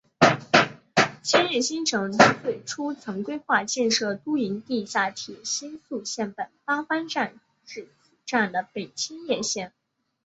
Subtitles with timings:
[1.21, 2.11] 千叶新城
[2.41, 9.73] 最初曾规划建设都营地下铁新宿线本八幡站至此站的北千叶线。